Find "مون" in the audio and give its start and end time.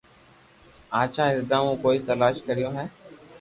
1.63-1.75